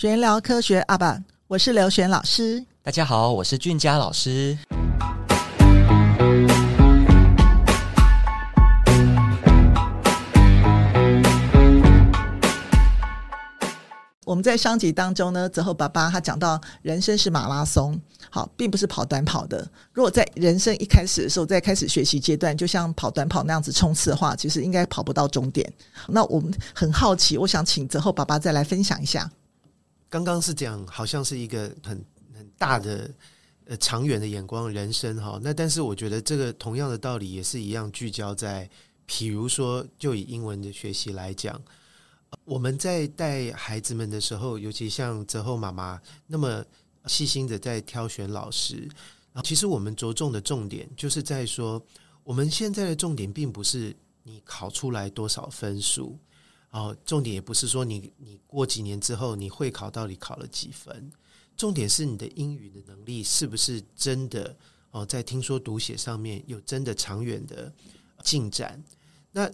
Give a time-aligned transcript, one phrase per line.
[0.00, 2.64] 玄聊科学阿爸，我是刘璇老师。
[2.82, 4.56] 大家好，我是俊佳老师。
[14.24, 19.70] 我们在上集当中呢，泽厚爸爸他讲到人生是马拉松，好，并不是跑短跑的。
[19.92, 25.70] 如果在人生一开始的时候，在开始学习阶段，就像跑短跑那样子冲刺的话，其实应该跑不到终点。
[26.08, 29.30] 那我们很好奇，我想请泽厚爸爸再来分享一下。
[30.10, 33.08] 刚刚是讲，好像是一个很很大的
[33.66, 35.38] 呃长远的眼光，人生哈。
[35.40, 38.68] 那但是我觉得这个同样的道理也是一样，聚焦在，
[39.08, 41.58] 譬如说，就以英文的学习来讲。
[42.44, 46.64] 我们在带孩子们的时候，尤其像泽厚妈妈那么
[47.06, 48.88] 细心的在挑选老师，
[49.44, 51.80] 其实我们着重的重点就是在说，
[52.24, 56.18] 我们现在的重点并不是你考出来多少分数，
[56.70, 61.10] 哦，重点也不是说你你过几年之后你会考到底考了几分，
[61.56, 64.56] 重点是你的英语的能力是不是真的
[64.90, 67.72] 哦，在听说读写上面有真的长远的
[68.22, 68.82] 进展，
[69.32, 69.50] 那。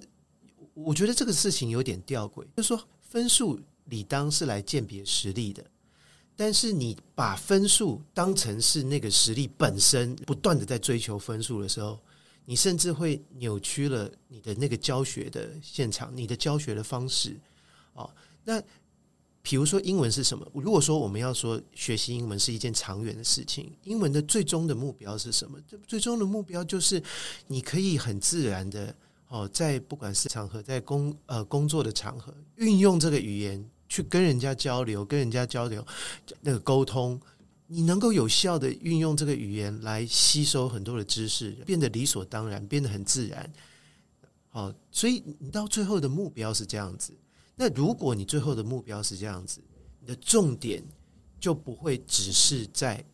[0.74, 5.64] 我觉得这个事情有点吊诡，就是说分数理当是来鉴别实力的，
[6.36, 11.98] 但是你把分数当成是那个实力本身，不断的在追求分数的时候，
[12.46, 17.38] 你甚至会扭曲了你的那个教学的现场，你的教学的方式。
[17.92, 18.10] 哦，
[18.44, 18.62] 那
[19.42, 20.50] 比如说英文是什么？
[20.54, 25.58] 如果说我们要说学习英文是一件长远的事情，英文的最终的目标是什么？
[25.86, 27.02] 最终的目标就是
[27.46, 28.94] 你可以很自然的。
[29.28, 35.84] 哦，在不管是场合，在工呃工作的场合，运用这个语言去跟人家交流，跟人家交流
[36.40, 37.20] 那个沟通，
[37.66, 43.52] 你能够有效的运用这个语言来吸收很多的知识，变得理所当然，变得很自然。
[44.48, 47.12] 好，所以你到最后的目标是这样子。
[47.54, 49.60] 那如果你最后的目标是这样子，
[50.00, 50.82] 你的重点
[51.40, 53.04] 就不会只是在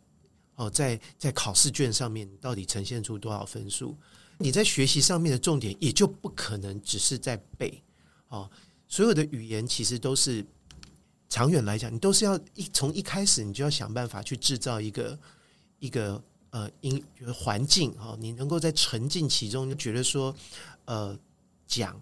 [0.57, 3.97] 哦，在在考试卷上面到底呈现出多少分数。
[4.39, 7.83] 你在学习上面的重点也就不可能只是在背
[8.29, 8.51] 哦，
[8.89, 10.45] 所有的语言其实都是
[11.33, 15.19] 长远来讲，你都是要一从一开始你就要想办法去制造一个
[15.79, 17.03] 一个呃音
[17.35, 20.37] 环境哦，你能够在沉浸其中，就觉得说
[20.85, 21.19] 呃
[21.67, 21.99] 讲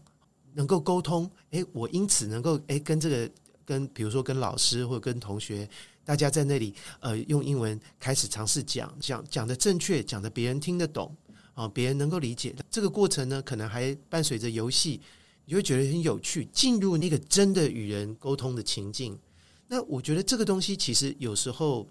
[0.55, 3.31] 能够沟通，诶，我因此能够诶跟这个
[3.65, 5.69] 跟比如说跟老师或者跟同学，
[6.05, 11.15] 大家在那里呃用英文开始尝试讲讲讲的正确，讲的别人听得懂。
[11.55, 15.01] 啊，别人能够理解这个过程呢，可能还伴随着游戏，
[15.45, 19.19] 你会觉得很有趣，进入那个真的与人沟通的情境。
[19.67, 21.87] 那我觉得这个东西其实有时候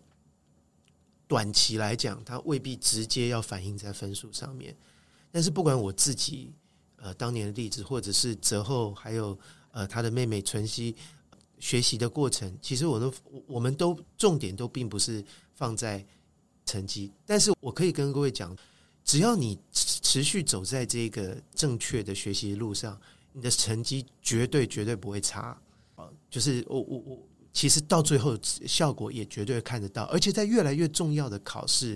[1.28, 4.76] 短期来讲，它未必直接要反映在分数上面。
[5.32, 6.52] 但是不管我自己
[6.98, 9.38] 呃当年的例子，或者是泽厚，还有
[9.72, 10.96] 呃他的妹妹淳熙
[11.60, 13.14] 学习的过程，其实我都
[13.48, 15.24] 我们都重点都并不是
[15.54, 16.06] 放在
[16.66, 18.56] 成绩，但是我可以跟各位讲。
[19.06, 23.00] 只要你持续走在这个正确的学习路上，
[23.34, 25.60] 你的成绩绝对绝对不会差
[25.96, 26.10] 啊！
[26.30, 31.96] 就是我我我，其实到最后效果也绝对看得到，而且在越来越重要的考试，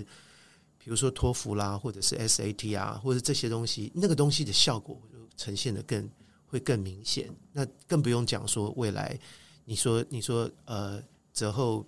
[0.78, 5.00] 比如说托福啦，或者是 SAT 啊，或者这些东西，那个东西的效果
[5.36, 6.08] 呈现的更
[6.46, 7.30] 会更明显。
[7.52, 9.18] 那更不用讲说未来，
[9.64, 11.02] 你说你说呃，
[11.32, 11.86] 泽厚。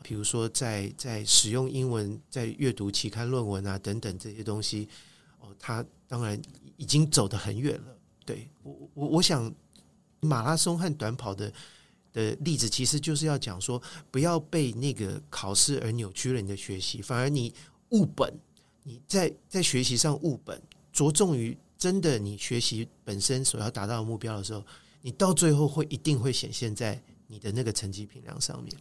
[0.00, 4.88] 比如说在，在在使用英文，在阅读期刊论文啊等等这些东西，
[5.40, 6.40] 哦，他当然
[6.76, 7.97] 已经走得很远了。
[8.28, 9.50] 对我，我我想
[10.20, 11.50] 马拉松和短跑的
[12.12, 13.80] 的例子，其实就是要讲说，
[14.10, 17.54] 不要被那个考试而扭曲了你的学习，反而你
[17.92, 18.30] 务本，
[18.82, 20.60] 你在在学习上务本，
[20.92, 24.62] 着重于真的你学习本身所要达到的目标的时候，
[25.00, 28.74] 你到最后会一定会显现在你的那个成绩评量上面。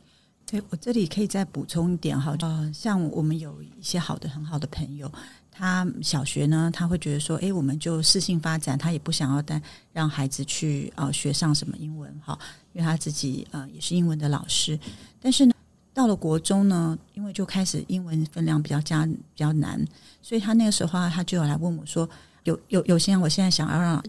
[0.46, 5.10] 对，我这里可以再补充一点哈，呃，像我们有一些好的很好的朋友，
[5.58, 9.60] 他小学呢，他会觉得说，哎，我们就适性发展，他也不想要带
[9.92, 12.38] 让孩子去啊、呃、学上什么英文哈，
[12.74, 14.80] 因为他自己呃也是英文的老师，
[15.20, 15.54] 但是呢，
[15.96, 19.84] 到了国中呢，因为就开始英文分量比较加比较难，
[20.22, 22.08] 所以他那个时候他就有来问我说，
[22.44, 24.04] 有有有些人我现在想要让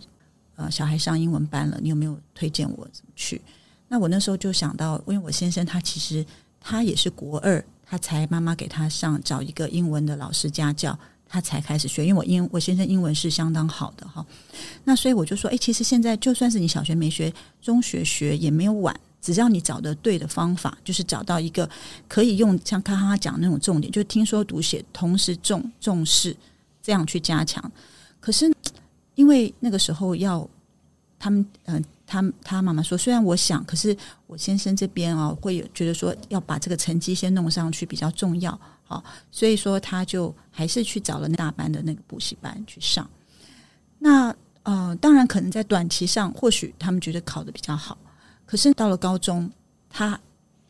[0.56, 3.40] 呃小孩上英文班了，你有没有推荐我怎么去？
[3.88, 6.22] 那我那时候就想到，因为我先生他其实
[6.60, 10.98] 他也是国二，他才妈妈给他上找一个英文的老师家教，
[11.28, 12.06] 他才开始学。
[12.06, 14.24] 因为我英我先生英文是相当好的哈，
[14.84, 21.68] 那所以我就说，诶，其实现在就算是你小学没学，中学学也没有晚，只要你找的对的方法，就是找到一个
[22.08, 26.36] 可以用像刚刚他讲那种重点，就听说读写同时重重视，
[26.82, 27.70] 这样去加强。
[28.20, 28.52] 可是
[29.14, 30.48] 因为那个时候要
[31.18, 31.84] 他们嗯。
[32.10, 33.94] 他他妈妈说，虽然我想，可是
[34.26, 38.58] 我先生这边啊、会有觉得说要把这个成绩先弄上去比较重要，
[38.88, 43.08] 好，所以说他就还是去找了那大班的那个补习班去上。
[44.00, 47.96] 那呃，当然可能在短期上，或许他们觉得考得比较好，
[48.44, 49.48] 可是到了高中，
[49.88, 50.18] 他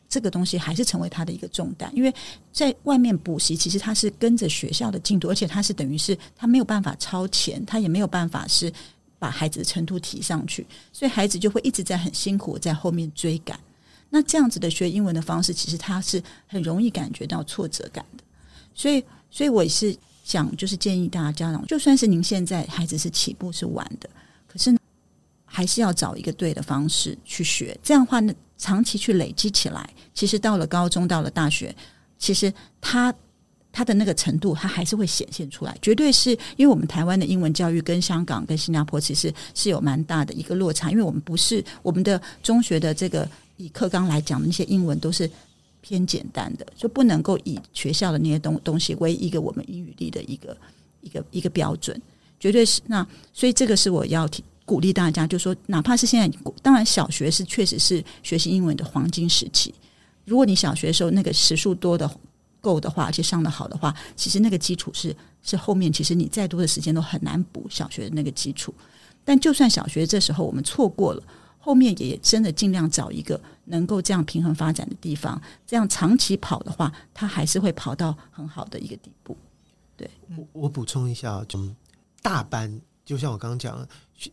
[0.07, 2.13] 这个东西还是成为他的一个重担，因为
[2.51, 8.71] 在外面补习，其实他是跟着学校的进度，而且他是等于是他没有办法超前，他也没有办法是。
[9.21, 13.59] 把孩子的程度提上去，所以孩子就会一直在很辛苦在后面追赶。
[14.09, 18.23] 那这样子的学英文的方式，其实他是很容易感觉到挫折感的。
[18.73, 24.09] 所以，所以我也是想，就是建议大家家长，就算是您现在孩子是起步是晚的，
[24.47, 24.75] 可是
[25.45, 27.77] 还是要找一个对的方式去学。
[27.83, 31.75] 这样的话呢，长期去累积起来，其实到了高中，到了大学，
[32.17, 33.13] 其实他。
[33.71, 43.29] 他的那个程度，他还是会显现出来，绝对是因为我们台湾的英文教育跟香港、跟新加坡其实是有蛮大的一个落差，因为我们不是我们的中学的这个
[43.59, 45.29] 以课纲来讲的那些英文都是
[45.81, 50.57] 偏简单的，就不能够以学校的那些东东西为一个我们英语力的一个
[51.01, 52.01] 一个一个标准，
[52.39, 59.75] 绝对是那，所以这个是我要提鼓励大家，就说哪怕是现在，当然小学是确实是学习英文的黄金时期，
[60.25, 62.09] 如果你小学的时候那个时数多的。
[62.61, 68.73] 够的话，而且上得好的话，其实那个基础是是后面，其实你再多的时间都很难补小学的那个基础。
[69.23, 71.23] 但就算小学这时候我们错过了，
[71.59, 79.37] 后面也真的尽量找一个能够这样平衡发展的地方，这样长期跑的话，它还是会跑到很好的一个地步。
[79.95, 81.59] 对，我我补充一下，就
[82.21, 83.87] 大班，就像我刚刚讲的，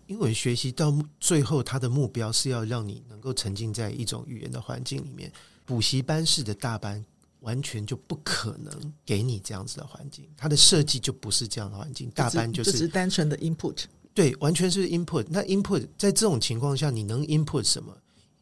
[0.07, 5.31] 英文学习到最后，它的目标是要让你能够沉浸在一种语言的环境里面，
[5.65, 7.05] 补习班式的大班。
[7.41, 12.11] 完全就不可能给你这样子的环境，它的设计就不是这样的环境。
[12.11, 13.85] 大班就是只是单纯的 input，
[14.17, 15.27] 对，完全是 input。
[15.29, 17.97] 那 input 在这种情况下，你能 input 什么？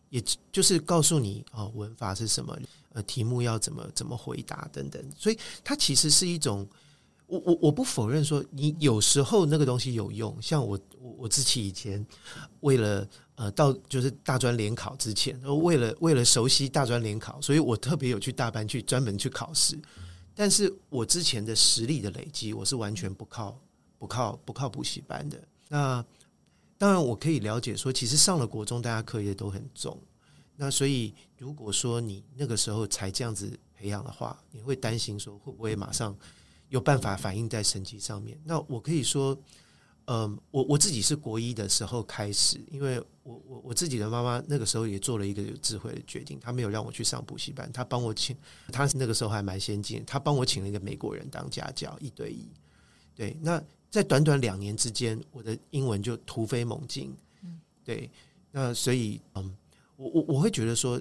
[0.08, 0.22] 也
[0.52, 2.56] 就是告诉你哦，文法是什么，
[2.92, 5.04] 呃，题目要怎么怎么回答等等。
[5.18, 6.66] 所以它其实是一种，
[7.26, 10.40] 我我我不否认说，你有时候那个东西有用。
[10.40, 12.06] 像我我我自己以前
[12.60, 13.06] 为了。
[13.36, 19.76] 呃，到就是大专联考之前，为了为了熟悉大专联考，所以我特别有去大班去专门去考试。
[20.36, 23.60] 但是我之前的实力的累积，我是完全不靠
[23.98, 25.36] 不靠不靠补习班的。
[25.74, 26.04] 那
[26.78, 30.00] 当然，我可以了解说，其实上了国中，大家课业都很重。
[30.54, 36.16] 那所以，如果说你那个时候才这样子培养的话，你会担心说会不会马上
[36.68, 38.38] 有办法反映在成绩上面？
[38.44, 39.36] 那我可以说。
[40.06, 48.36] 嗯，我我自己是国一的时候开始，因为我我我自己的妈妈那个时候也做了一个有智慧的决定，她没有让我去上补习班，她帮我请，
[48.70, 52.46] 她那个时候还蛮先进，她帮我请了一个美国人当家教，一对一。
[53.14, 53.64] 对，那
[53.94, 57.14] 在短短两年之间，我的英文就突飞猛进。
[57.44, 58.10] 嗯，对，
[58.50, 59.56] 那所以嗯，
[59.94, 61.00] 我我我会觉得说，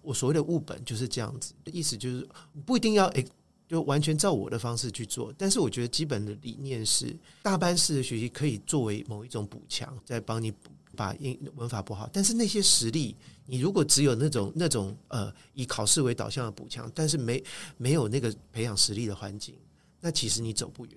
[0.00, 2.28] 我所谓的物本就是这样子，意思就是
[2.66, 3.24] 不一定要诶。
[3.68, 10.52] 就完全照我的方式去做，但是我觉得基本的理念是，大班式的学习可以作为某一种补强，在帮你
[10.94, 12.06] 把英文法补好。
[12.12, 13.16] 但是那些实力，
[13.46, 17.42] 你如果只有那种那种呃以考试为导向的补强，但是没
[17.78, 19.54] 没有那个培养实力的环境，
[20.02, 20.94] 那其实你走不远。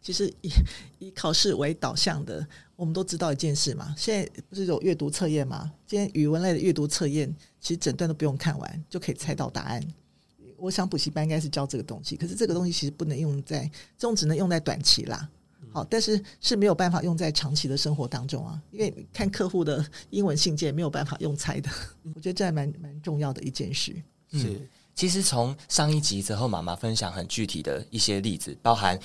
[0.00, 0.50] 其实以
[0.98, 2.44] 以考试为导向的，
[2.74, 5.72] 我们都知道一件事嘛，现在不是有阅读测验吗？
[5.86, 9.80] 今天语文类的阅读测验，其实整段都不用看完就可以猜到答案。
[10.56, 13.62] 我想补习班应该是教这个东西，可是这个东西其实不能用在
[13.96, 15.30] 这种，只能用在短期啦。
[15.72, 21.70] 好，但是是没有办法用在长期的生活当中啊，因为看客户的英文信件没有办法用猜的。
[22.12, 23.92] 我觉得这还蛮蛮重要的一件事。
[24.32, 28.98] 是，嗯，其实从上一集之后，妈妈分享很具体的一些例子，包含。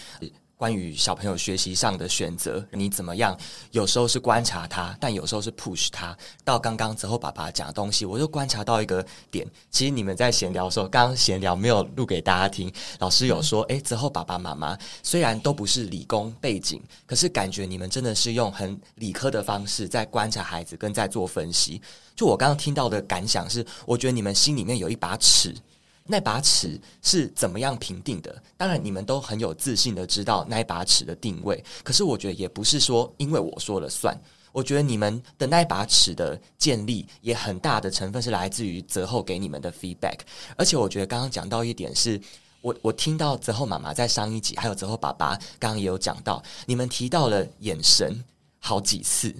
[0.60, 3.38] 关于小朋友学习上的选择，你怎么样？
[3.70, 6.18] 有时候是观察他，但有时候是 push 他。
[6.44, 9.46] 到刚刚之后，爸爸讲的东西，我就观察到一个点。
[9.70, 12.74] 其实你们在闲聊的时候，刚刚闲聊没有录给大家听。
[12.98, 21.80] 老师有说，诶，之后爸爸妈妈虽然都不是理工背景，可是感觉你们真的是用很理科的方式在观察孩子，跟在做分析。
[22.16, 25.54] 就我刚刚听到的感想是，我觉得你们心里面有一把尺。
[26.08, 28.42] 那把尺是怎么样评定的？
[28.56, 31.64] 当然，你们都很有自信的知道那把尺的定位。
[31.84, 34.18] 可是，我觉得也不是说因为我说了算。
[34.54, 40.20] 我觉得你们的那把尺的建立，也很大的成分是来自于泽后给你们的 feedback。
[40.56, 42.20] 而且，我觉得刚刚讲到一点是，
[42.62, 48.24] 我我听到泽后妈妈在上一集，还有泽后爸爸刚刚也有讲到，你们提到了眼神
[48.58, 49.36] 好几次。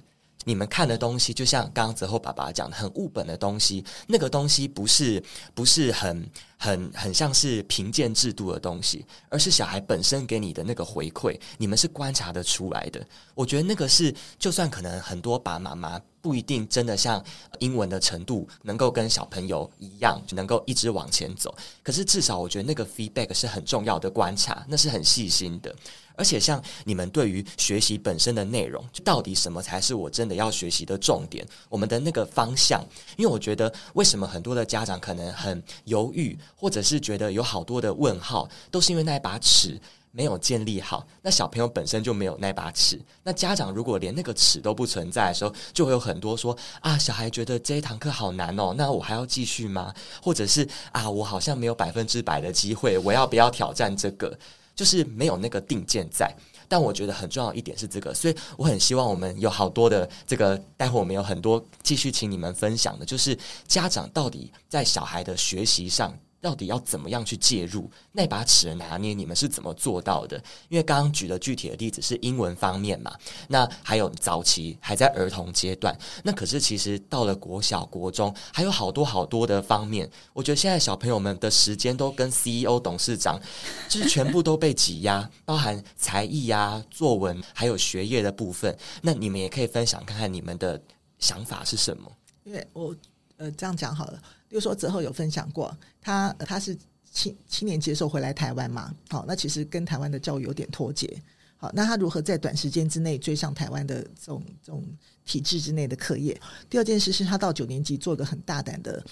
[0.48, 5.22] 你们看的东西，就像刚刚泽厚爸爸讲的，很物本的东西，那个东西不是
[5.54, 6.26] 不是很
[6.58, 13.06] 很很像是评鉴制度的东西，而是小孩本身给你的那个回馈，你们是观察得出来的。
[13.36, 16.02] 我觉得那个是，就算可能很多爸爸妈妈。
[16.28, 17.24] 不一定真的像
[17.60, 21.56] 英文的程度能够跟小朋友一样，能够一直往前走。
[21.82, 25.74] 可是至少我觉得那个 feedback 是很重要的观察，那是很细心的。
[26.18, 31.48] 而且像你们对于学习本身的内容，到底什么才是我真的要学习的重点？
[31.70, 32.84] 我们的那个方向，
[33.16, 39.80] 因为我觉得为什么很多的家长可能很犹豫，或者是觉得有好多的问号，都是因为那一把尺
[40.18, 41.06] 没有建立好。
[41.22, 49.94] 那小朋友本身就没有那把尺，那家长如果连那个尺都不存在的时候，就会有很多说啊，小孩觉得这一堂课好难哦，那我还要继续吗？
[50.24, 54.36] 或者是啊，我好像没有百分之百的机会，我要不要挑战这个？
[54.76, 56.32] 就是没有那个定见在，
[56.68, 66.12] 但我觉得很重要一点是这个，所以我很希望我们有好多的这个，待会我们有很多继续请你们分享的，就是家长到底在小孩的学习上。
[66.40, 69.14] 到底要怎么样去介入那把尺的拿捏？
[69.14, 70.38] 你们是怎么做到的？
[70.70, 73.14] 因为刚刚举的具体的例子是英文方面嘛，
[73.48, 80.10] 那还有早期还在儿童阶段，那可是其实到了国小、国中，还有好多好多的方面。
[80.34, 83.42] 我觉得现在小朋友们的时间都跟 CEO、董事长，
[83.90, 88.78] 就是全部都被挤压，包含才艺啊、作文还有学业的部分。
[89.02, 90.82] 那你们也可以分享看看你们的
[91.20, 92.12] 想法是什么？
[92.44, 92.96] 因为我
[93.38, 94.22] 呃这样讲好了。
[94.50, 96.78] 比如说，泽后有分享过，他他是
[97.12, 101.22] 七七年接受回来台湾嘛，好，那其实跟台湾的教育有点脱节，
[101.58, 104.84] 好，那他如何在短时间之内追上台湾的这种这种
[105.26, 106.40] 体制之内的课业？
[106.70, 109.04] 第二件事是他到九年级做一个很大胆的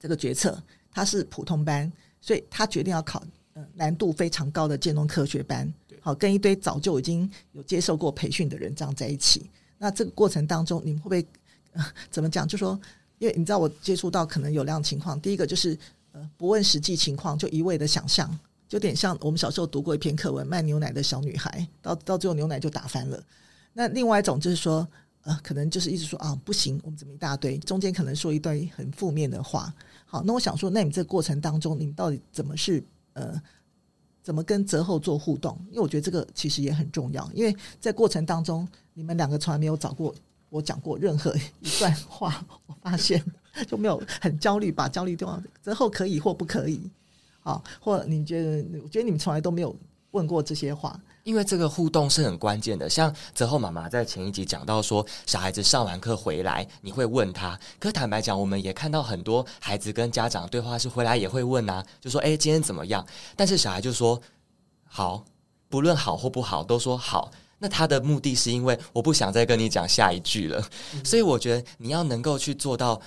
[0.00, 3.22] 这个决策，他是普通班，所以他决定要考
[3.52, 9.48] 呃难度非常高的建中科学班，好，跟一堆早就已经有接受过培训的人这样在一起。
[9.78, 11.26] 那这个过程当中，你们会不会
[11.74, 12.48] 呃怎么讲？
[12.48, 12.80] 就说。
[13.22, 15.18] 因为你知道，我接触到可能有两情况。
[15.20, 15.78] 第一个就是，
[16.10, 18.28] 呃，不问实际情况就一味的想象，
[18.68, 21.48] 就有点像我们小时候读过一篇课文《卖牛奶的小女孩》，
[21.80, 23.22] 到到最后牛奶就打翻了。
[23.74, 24.84] 那另外一种就是说，
[25.22, 29.72] 呃，可能就是一直说啊，不行，我们怎么一大堆，中间可能说一堆很负面的话。
[30.04, 33.40] 好，那我想说，那你这过程当中，你到底怎么是呃，
[34.20, 35.56] 怎么跟泽后做互动？
[35.70, 40.12] 因为我觉得这个其实也很重要，因为在过程当中，你们两个从来没有找过。
[40.52, 43.24] 我讲过任何一段话，我发现
[43.66, 46.78] 就没有很焦虑，把焦虑丢到之后可以或不可以，
[47.40, 48.80] 好，或你觉得？
[48.84, 49.74] 我觉得你们从来都没有
[50.10, 50.94] 问过这些话，
[51.24, 52.90] 因为这个互动是很关键的。
[52.90, 57.58] 像泽厚妈妈在前一集讲到说，小孩子上完课回来，你会问他。
[57.80, 64.20] 可坦白讲，我们也看到很多孩子跟家长对话是回来也会问啊，就说：“诶，今天怎么样？”但是小孩就说
[64.84, 65.24] ：“好，
[65.70, 67.30] 不论好或不好，都说好。”
[67.62, 70.60] 那他的目的是因为我不想再跟你讲下一句了，
[71.04, 73.00] 所以我觉得你要能够去做到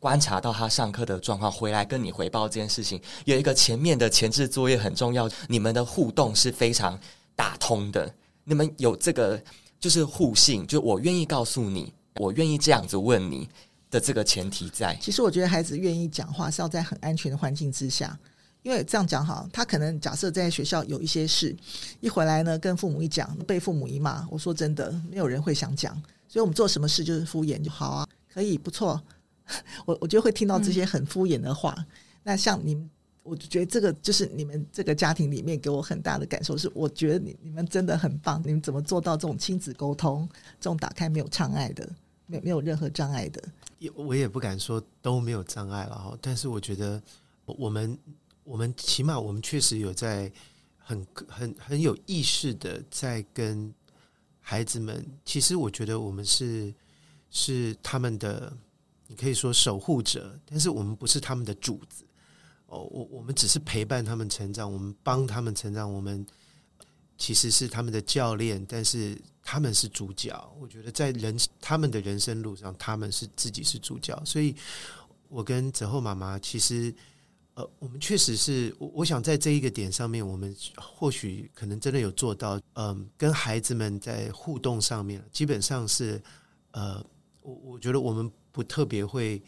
[0.00, 5.30] 观察到他上课的状况，回来跟你回报这件事情，有一个前面的前置作业很重要。
[5.46, 6.98] 你们的互动是非常
[7.36, 8.12] 打通的，
[8.42, 9.40] 你们有这个
[9.78, 13.48] 就是互信，就我愿意告诉你，我愿意这样子问你
[13.92, 14.98] 的这个前提在。
[15.00, 18.18] 其实我觉得孩子愿意讲话是要在很安全的环境之下。
[18.62, 21.56] 因为这样讲哈，他可能假设在学校有一些事，
[22.00, 24.26] 一回来呢，跟父母一讲，被父母一骂。
[24.30, 25.94] 我说真的，没有人会想讲，
[26.28, 29.00] 所以我们做什么事就是敷衍就好啊，可以不错。
[29.86, 31.74] 我 我就会听到这些很敷衍的话。
[32.22, 32.90] 那像你们，
[33.22, 38.42] 我就觉得这个就是你们这个家庭里面给我很大的感受是，我觉得你你们真的很棒。
[38.44, 40.28] 你们怎么做到这种亲子沟通，
[40.60, 41.88] 这种打开没有障碍的，
[42.26, 43.42] 没有没有任何障碍的？
[43.94, 47.02] 我也不敢说都没有障碍了哈，但是我觉得
[47.46, 47.98] 我们。
[48.50, 50.30] 我们起码，我们确实有在
[50.76, 53.72] 很很很有意识的在跟
[54.40, 55.06] 孩子们。
[55.24, 56.74] 其实，我觉得我们是
[57.30, 58.52] 是他们的，
[59.06, 62.04] 你可以说守护者，但是我们不是他们的主子。
[62.66, 66.26] 哦，我我们只是陪伴他们成长，我们帮他们成长，我们
[67.16, 70.52] 其实是他们的教练，但是他们是主角。
[70.58, 74.20] 我觉得在人他们的人生路上，他们是自己是主角。
[74.24, 74.56] 所以，
[75.28, 76.92] 我跟泽厚妈妈其实。
[77.60, 86.22] 呃，我们确实是，我我想在这一个点上面，我们或许可能真的有做到，嗯，跟孩子们在互动上面，基本上是，
[86.70, 87.04] 呃，
[87.42, 89.42] 我我觉得我们不特别会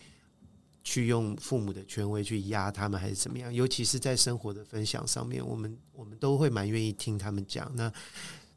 [0.85, 7.71] 去用父母的权威去压他们，还是怎么样，尤其是在生活的分享上面，我们我们都会蛮愿意听他们讲。
[7.75, 7.90] 那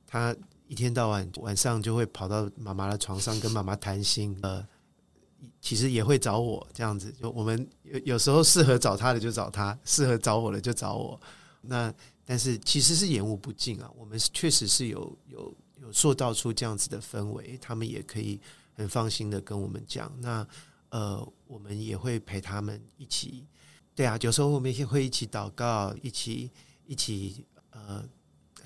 [0.06, 0.36] 他
[0.68, 4.66] 一天到晚晚上就会跑到妈妈的床上跟妈妈谈心，呃。
[5.66, 11.20] 其实也会找我这样子，就我们有有时候适合找他的就找他，适合找我的就找我。
[11.60, 11.92] 那
[12.24, 18.40] 但是其实是言无不尽啊，我们确实是有有有塑造出这样子的氛围，他们也可以
[18.76, 20.16] 很放心的跟我们讲。
[20.20, 20.48] 那
[20.90, 23.48] 呃，我们也会陪他们一起，
[23.96, 26.52] 对啊，有时候我们也会一起祷告，一起
[26.86, 28.08] 一起呃，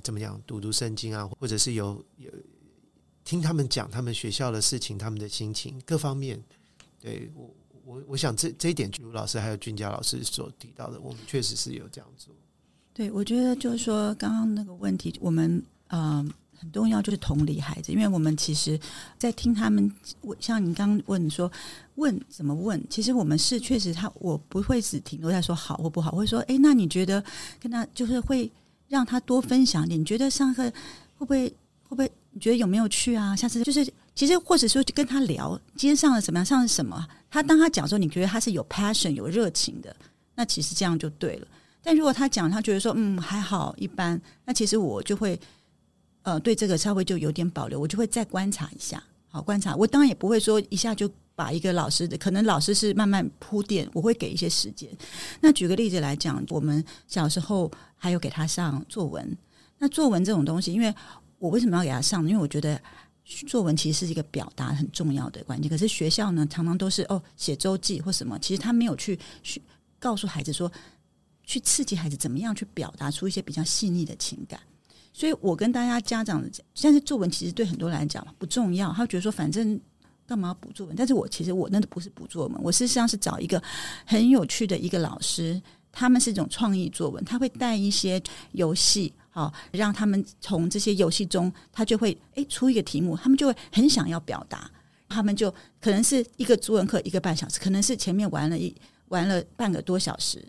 [0.03, 2.29] 怎么讲读读圣经啊，或者是有有。
[3.23, 6.43] 听他们讲他们学校的事情，他们的心情各方面。
[7.01, 12.33] 对我，我我想这这一点，朱老师还有俊佳老师所提到的，我们确实是有这样做。
[12.93, 16.25] 对，我觉得就是说，刚刚那个问题，我们嗯。
[16.27, 18.77] 呃很重要就是同理孩子，因为我们其实，
[19.17, 19.89] 在听他们
[20.23, 21.49] 问，像你刚刚问说
[21.95, 27.23] 问怎么问，其实我们是确实他，我不会只停留在说好或不好，会说，哎，那你觉得
[27.61, 28.51] 跟他就是会
[28.89, 30.71] 让他多分享点，你觉得上课会
[31.19, 31.47] 不会
[31.83, 32.11] 会不会？
[32.31, 33.33] 你觉得有没有趣啊？
[33.33, 33.89] 下次就是
[34.19, 39.95] 其实或者说就跟他聊今天上了什么样，上了什么，他当他讲说你觉得他是有 passion 有热情的，
[40.35, 41.47] 那其实这样就对了。
[41.81, 45.39] 但如果他讲他觉得说嗯还好一般，那其实我就会。
[46.23, 49.73] 呃，对这个稍微就有点保留，我就会再观察一下，好观察。
[49.73, 54.89] 我当然也不会说一下就把一个老师的，可能老师是慢慢铺垫，我会给一些时间。
[55.39, 59.35] 那举个例子来讲，我们小时候还有给他上作文。
[59.77, 60.93] 那作文这种东西，因为
[61.39, 62.27] 我为什么要给他上？
[62.27, 62.79] 因为我觉得
[63.47, 65.69] 作文其实是一个表达很重要的关键。
[65.69, 69.61] 可是学校呢，常常都是哦写周记或什么，其实他没有去去
[69.99, 70.71] 告诉孩子说，
[71.43, 74.59] 去刺激孩子怎么样去表达出一些比较细腻的情感。
[75.13, 79.79] 所以我跟大家家长讲，现在作文其实对很多人来讲不重要，他觉得说反正
[80.25, 80.95] 干嘛要补作文？
[80.95, 83.61] 但是我其实我那个不是补作文，我事实上是找一个
[84.05, 88.21] 很有趣的一个老师，他们是一种创意作文，他会带一些
[88.53, 94.69] 游戏，好让他们从这些游戏中，他就会诶出一个题目，他们就会很想要表达，
[95.07, 98.75] 他们就可能是一个作文课一个半小时，可能是前面玩了一
[99.07, 100.43] 玩了半个多小时，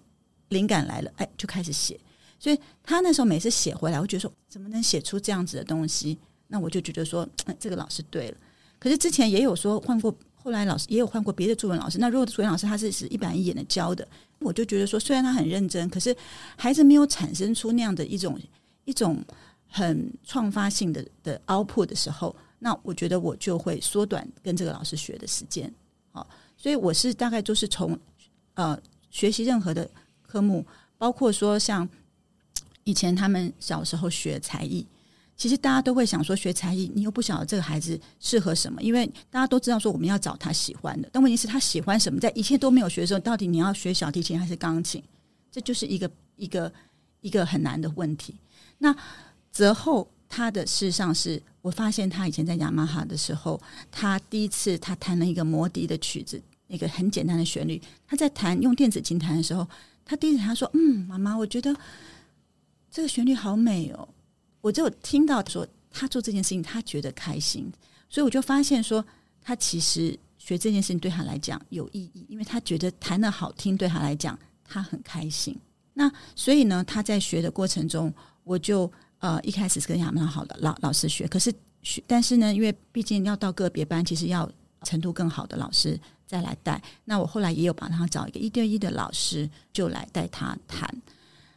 [0.49, 1.99] 灵感来了，哎就开始写。
[2.39, 6.19] 所以他那时候每次写回来，我觉得说怎么能写出这样子的东西？
[6.49, 7.29] 那我就觉得说，
[7.61, 8.37] 这个老师对了。
[8.79, 11.99] 可是之前也有说换过，后来老师也有换过别的作文老师。
[11.99, 16.17] 那如果作文老师他是是一板一眼的教的，我就觉得说，虽然他很认真，可是
[16.57, 18.41] 孩子没有产生出那样的一种
[18.85, 19.25] 一种
[19.69, 25.73] 很创发性的的 output 的时候，那我觉得我就会缩短跟这个老师学的时间。
[26.13, 27.99] 好，所以我是大概就是从
[28.55, 28.79] 呃
[29.11, 29.91] 学习任何的
[30.23, 30.67] 科目，
[30.99, 31.89] 包括说像。
[32.85, 34.85] 以前他们小时候学才艺，
[35.37, 45.01] 其实大家都会想说学才艺，你又不晓得这个孩子适合什么，因为大家都知道说我们要找他喜欢的，但问题是他喜欢什么，在一切都没有学的时候，到底你要学小提琴还是钢琴，
[45.53, 46.73] 这就是一个一个
[47.21, 48.35] 一个很难的问题。
[48.81, 48.95] 那
[49.53, 53.59] 泽厚他的事实上是我发现他以前在雅马哈的时候，
[53.91, 59.67] 他第一次他弹了一个魔笛的曲子，一个很简单的旋律，他在弹用电子琴弹的时候，
[60.05, 61.75] 他第一次他说：“嗯，妈妈，我觉得。”
[62.93, 64.09] 这个旋律好美哦！
[64.61, 67.73] 我就听到说他做这件事情，他觉得开心，
[68.09, 69.05] 所以我就发现说，
[69.41, 75.57] 他其实学这件事情对他来讲有意义，因为他觉得弹得好听，对他来讲他很开心。
[75.95, 78.13] 那所以呢，他在学的过程中，
[78.51, 84.51] 我就呃一开始是跟亚曼好的老老师学，可是学但是呢，因为毕竟要到个别班，其实要
[84.83, 86.83] 程度更好的老师再来带。
[87.05, 90.93] 那我后来也有帮他找一个一对一的老师，就来带他弹。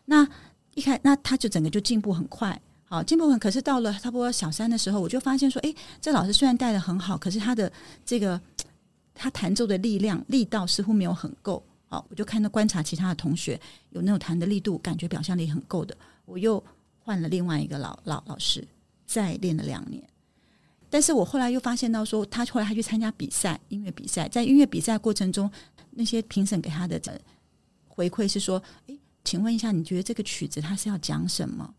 [0.05, 0.27] 那
[0.75, 3.39] 一开，那他就整个就进步很快，好进步很。
[3.39, 7.71] 可是到了差不多小三的时候，我就发现说，哎，这老师虽然带得很好，可是他的
[8.05, 8.39] 这个
[9.15, 11.63] 他弹奏的力量力道似乎没有很够。
[11.87, 16.63] 好，我就看到观察其他的同学有那种弹的力度，感觉表现力很够的，我又
[17.03, 18.67] 换了另外一个老老老师，
[19.05, 20.03] 再练了两年。
[20.89, 25.51] 但是我后来又发现到说，他后来他去参加比赛，音乐比赛，在音乐比赛过程中，
[25.91, 26.99] 那些评审给他的
[27.87, 28.99] 回馈是说，诶。
[29.25, 31.73] 请问一下，你觉得这个曲子它是要讲什么？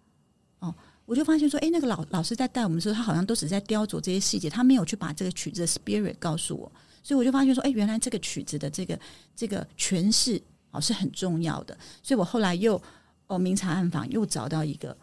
[0.60, 8.98] 哦，我就发现说，诶，那个老老师在带我们的时候，他好像都只在雕琢这些细节，他没有去把这个曲子的 spirit 告诉我，所以我就发现说，诶，原来这个曲子的这个
[9.36, 12.80] 这个诠释哦是很重要的，所以我后来又
[13.26, 14.96] 哦明察暗访，又找到一个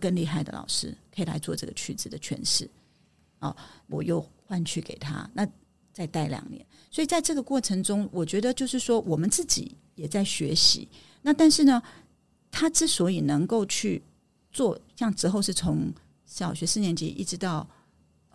[0.00, 2.68] 更厉害的老师可以来做这个曲子的诠释，
[3.40, 3.54] 哦，
[3.86, 5.46] 我又换去给他，那
[5.92, 10.88] 再带两年，所以在这个过程中，我觉得就是说，我们自己也在学习。
[11.22, 11.82] 那但是呢，
[12.50, 14.02] 他之所以能够去
[14.50, 15.92] 做，像之后是从
[16.26, 17.66] 小学四年级一直到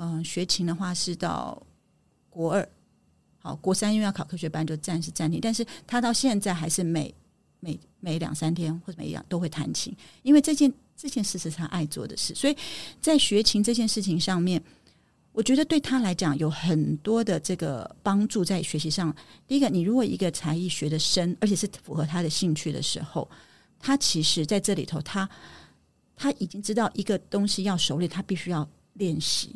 [0.02, 1.62] 嗯、学琴的话是到
[2.30, 2.70] 国二，
[3.40, 7.14] 好国三因为要考科学班就暂时暂停，但是他到现在还是每
[7.60, 9.94] 每每两三天或者每一样都会弹琴，
[10.24, 12.58] 因为这件这件事是他爱做的事，所以
[13.00, 14.62] 在学琴这件事情上面。
[15.32, 19.16] 我觉得对他来讲有很多的这个帮助在学习上。
[19.48, 23.30] 第一个，你如果一个才艺学的深，而且是符合他的兴趣的时候，
[23.80, 25.30] 他其实在这里头，他
[26.18, 29.56] 他已经知道一个东西要熟练，他必须要练习。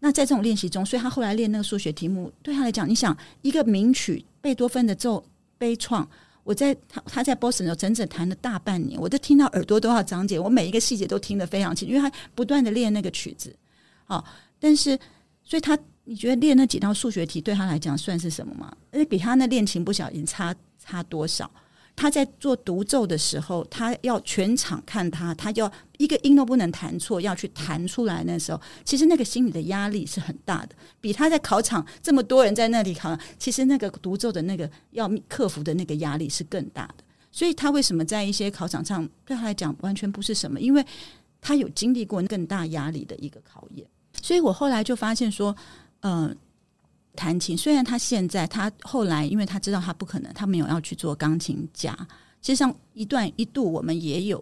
[0.00, 5.24] 那在这种练习中，所以他后来练那个数学题目，对他来讲，你想一个名曲贝多芬的奏
[5.56, 6.04] 悲怆，
[6.46, 13.52] 我在他他在波士顿整整弹了大半年，我都听到耳朵都要长茧，我每一个细节都听得非常清，因为他不断的练那个曲子。
[14.04, 14.24] 好，
[14.60, 14.96] 但是
[15.42, 18.72] 所以他你觉得练那几道数学题对他来讲算是什么吗？
[18.92, 21.50] 而且比他那练琴不小心差差多少？
[21.96, 28.22] 他在做独奏的时候，他要全场看他，他要一个音都不能弹错，要去弹出来。
[28.24, 37.04] 那时候，其实那个心理的压力是很大的，比他在考场这么多人在那里考，其实那个独奏的那个要克服的那个压力是更大的。
[37.32, 40.60] 所以他为什么在一些考场上对他来讲完全不是什么？
[40.60, 40.84] 因为
[41.40, 43.86] 他有经历过更大压力的一个考验。
[44.22, 45.56] 所以我后来就发现说，
[46.00, 46.36] 嗯、
[47.16, 51.92] 弹琴，虽然他现在他后来，因为他知道他不可能，他没有要去做钢琴家。
[52.42, 54.38] 实际上，一段一度我们也有。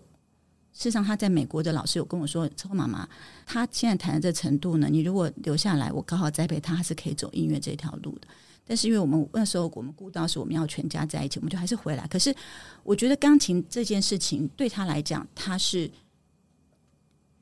[0.74, 3.08] 事实上，他在美国的老师有跟我说：“之后妈妈，
[3.46, 8.26] 他现在弹的这程度呢，你如果留下来，我刚好栽培他，他是可以走音乐这条路的。
[8.66, 12.04] 但是，因为我们那时候我们顾到是我们要全家在一起，我们就还是回来。
[12.08, 12.34] 可是，
[12.82, 15.88] 我觉得钢琴这件事情对他来讲，他是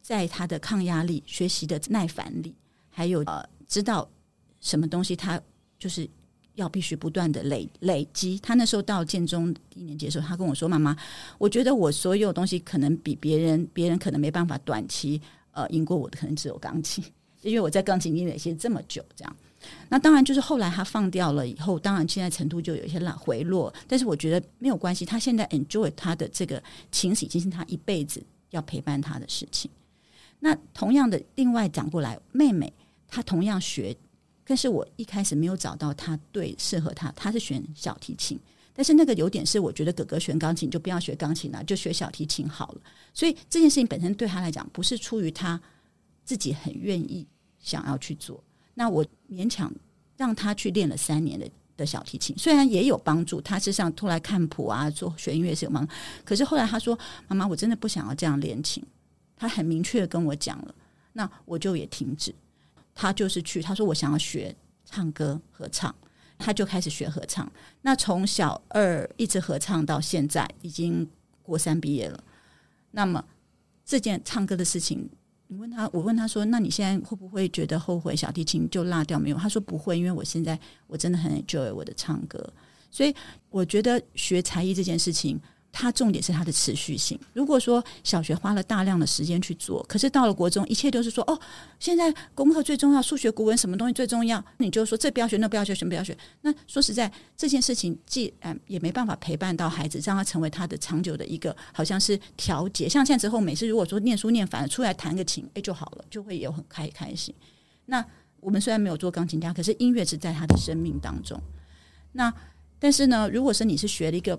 [0.02, 2.54] 在他的抗压力、学习的耐烦力，
[2.90, 4.08] 还有呃，知道。
[4.62, 5.38] 什么东西他
[5.78, 6.08] 就是
[6.54, 8.38] 要必须不断的累累积。
[8.38, 10.96] 他那时候到建中一年级的时候，他跟我说：“妈妈，
[11.36, 15.20] 我觉得我所有东西可能比别人，别人可能没办法短期
[15.50, 17.02] 呃赢过我的，可能只有钢琴，
[17.42, 19.36] 因为我在钢琴积累些这么久。”这样，
[19.88, 23.72] 那当然就是后来他放掉了以后，当然现在程度就有一些拉回落。
[23.88, 29.70] 但是我觉得没有关系，他现在 enjoy 他的这个琴，已经是他一辈子要陪伴他的事情。
[30.38, 32.72] 那同样的，另外讲过来，妹妹
[33.08, 33.96] 她同样学。
[34.44, 38.38] 但是我一开始没有找到他对适合他，他是选小提琴，
[38.72, 42.80] 但是那个有点是我觉得哥哥选钢琴就不要学钢琴了，就学小提琴好了。
[43.14, 45.60] 所以这件事情本身对他来讲不是出于他
[46.24, 47.26] 自己很愿意
[47.58, 48.42] 想要去做。
[48.74, 49.72] 那我勉强
[50.16, 55.86] 让他去练了三年的的小提琴，虽然也有帮助，他是像出来看谱啊，做学音乐是有帮。
[56.24, 58.84] 可是后来他说：“妈妈，我真的不想要这样练琴。”
[59.36, 60.74] 他很明确的跟我讲了，
[61.14, 62.34] 那我就也停止。
[62.94, 65.94] 他就是去，他说我想要学唱歌合唱，
[66.38, 67.50] 他就开始学合唱。
[67.82, 71.08] 那从小二一直合唱到现在，已经
[71.42, 72.22] 国三毕业了。
[72.90, 73.24] 那么
[73.84, 75.08] 这件唱歌的事情，
[75.48, 82.52] 你问他，我问他说：“那你现在会不会觉得后悔小提琴就落掉没有？”他说不会，因为我现在我真的很 enjoy 我的唱歌。
[82.90, 83.14] 所以
[83.48, 85.40] 我觉得学才艺这件事情。
[85.72, 87.18] 它重点是它的持续性。
[87.32, 91.36] 如果说小学花了大量的时间去做，可是到了国中，一切都是说哦，
[91.80, 94.44] 现在功课最重要，数学、国文什么东西最重要？
[94.58, 96.16] 你就说这不要学，那不要学，什么不要学？
[96.42, 102.86] 那说实在，这件事情既然也没办法陪伴到孩子，让他成为他的长久的一个，好像是调节。
[102.86, 107.34] 像现在之后，每次如果说念书念烦了，出来弹个琴，哎就好了，就会有很开开心。
[107.86, 108.04] 那
[108.40, 111.40] 我们虽然没有做钢琴家，可是音乐是在他的生命当中。
[112.12, 112.30] 那
[112.78, 114.38] 但是呢，如果说你是学了一个。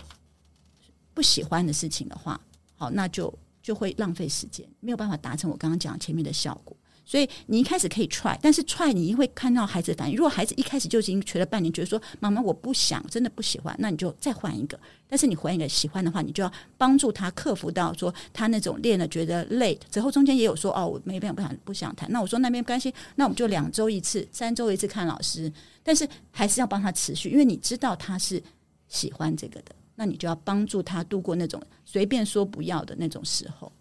[1.14, 2.40] 不喜欢的事情的话，
[2.76, 6.76] 好，那就就会浪费时间，没有办法达成我刚刚讲前面的效果。
[7.06, 10.16] 所以你一开始可以 try，但是 try 你会看到孩子的反应。
[10.16, 14.80] 如果孩子一开始就已经学了半年，觉得说妈妈我不想，真的不喜欢，那你就再换一个。
[15.10, 19.78] 但是你换一个喜欢的话，你就要帮助他克服到说他那种练了觉得累。
[19.92, 22.10] 之后中间也有说哦，我没办法不想不想弹。
[22.10, 25.52] 那我说那边没关系，那我们就两周一次，三周一次看老师。
[25.84, 28.42] 但是还是要帮他持续，因为你知道他是
[28.88, 29.76] 喜欢这个的。
[29.96, 33.72] 那你就要帮助他度过那种随便说不要的那种时候，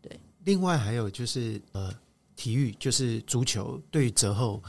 [0.00, 0.20] 对。
[0.44, 1.92] 另外还有就是呃，
[2.36, 3.82] 体育就是足球。
[3.90, 4.62] 对于泽厚，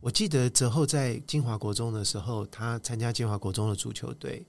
[0.00, 4.46] 我记得泽厚在金华国中的时候，他参加金华国中的足球队。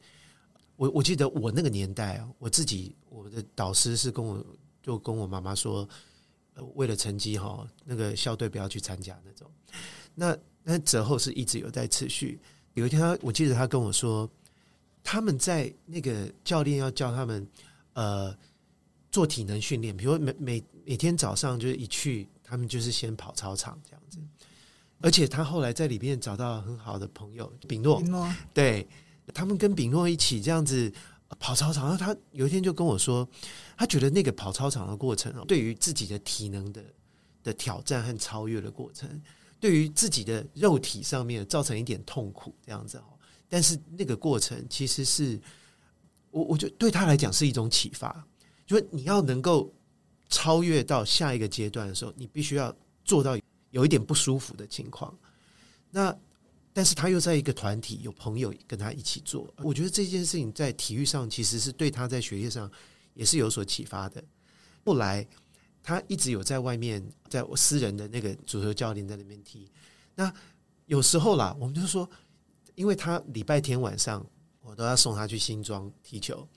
[0.75, 4.45] 我我记得我那个年代，我自己我的导师是跟我
[4.83, 5.89] 就跟我妈妈说，
[6.53, 9.49] 呃，为了成绩哈，那个校队不要去参加那种。
[10.13, 12.39] 那那泽厚是一直有在持续。
[12.75, 14.29] 有一天他，我记得他跟我说。
[15.03, 17.47] 他们在那个教练要教他们
[17.93, 18.35] 呃
[19.11, 24.19] 做体能训练，比如每每每天早上就是一去，他们就是先跑操场这样子。
[25.01, 28.85] 而且他后来在里面找到很好的朋友秉诺，秉诺对，
[29.33, 30.91] 他们跟秉诺一起这样子
[31.39, 31.87] 跑操场。
[31.87, 33.27] 然后他有一天就跟我说，
[33.77, 36.83] 他觉得那个跑操场的过程，对于自己的体能的
[37.41, 39.09] 的挑战和超越的过程，
[39.59, 43.15] 对于自己的肉体上面造成一点痛苦，这样子哦。
[43.49, 45.39] 但是那个过程其实是
[46.29, 48.23] 我，我觉得对他来讲是一种启发，
[48.67, 49.73] 就是你要能够
[50.29, 52.71] 超越到下一个阶段的时候，你必须要
[53.03, 53.35] 做到
[53.71, 55.17] 有一点不舒服的情况。
[55.89, 56.15] 那
[56.71, 62.71] 但是他又在一个团体，有朋友跟他一起做，我觉得这件事情在体育上其实是对他在学业上
[63.15, 64.23] 也是有所启发的。
[64.85, 65.27] 后来
[65.81, 69.67] 他一直有在外面，在我私人的那个足球教练在那边踢。
[70.13, 70.31] 那
[70.85, 72.07] 有时候啦，我们就说。
[72.79, 74.25] 因为他礼拜天晚上，
[74.61, 76.47] 我都要送他去新庄踢球。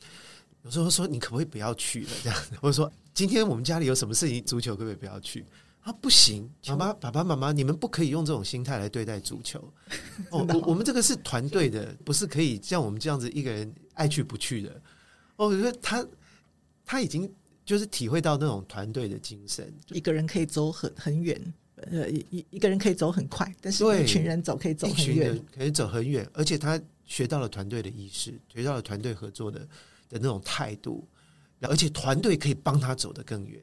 [0.63, 2.11] 有时候说，你可不可以不要去了？
[2.23, 5.45] 这样，或者说今天我们家里有什么事情，足球可不可以不要去？
[5.81, 9.59] 啊，不行，妈妈、爸爸妈妈，你们不可以用这种心态来对待足球。
[10.31, 14.71] 哦，我我们这个是团队的，不是可以像我们这样子一个人爱去不去的。
[15.35, 16.07] 哦，我觉得他
[16.85, 17.29] 他已经
[17.65, 21.53] 就是体会到那种团队的精神，一个人可以走很很远，
[21.91, 29.61] 呃，一一个人可以走很快，但是一群人走可以走很远，可以走很远，而且他学到了团队的意识，学到了团队合作的
[30.09, 31.07] 的那种态度，
[31.61, 33.61] 而且团队可以帮他走得更远。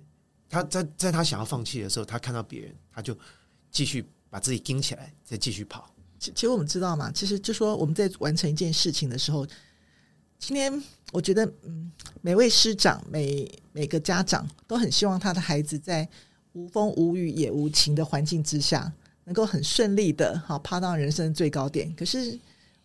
[0.50, 3.18] 他在在他想要放弃的时候，他看到别人，他就
[3.70, 5.94] 继续把自己顶起来，再继续跑。
[6.18, 9.46] 其其实我们知道嘛，其实就说我们在完成一件事情的时候，
[10.38, 16.08] 今天我觉得，嗯，每位师长、每每个家长都很希望他的孩子在
[16.60, 18.92] 无风无雨也无晴的环境之下，
[19.24, 21.94] 能够很顺利的好爬到人生最高点。
[21.96, 22.32] 可是，